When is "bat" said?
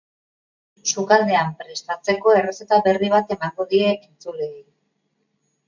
3.17-3.37